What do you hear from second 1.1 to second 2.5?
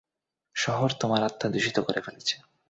আত্মা দূষিত করে ফেলেছে।